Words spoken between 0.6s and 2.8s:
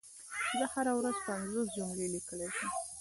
هره ورځ پنځوس جملي ليکم شوي